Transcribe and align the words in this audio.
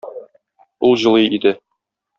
Ул 0.89 0.97
җылый 1.05 1.31
иде. 1.39 1.55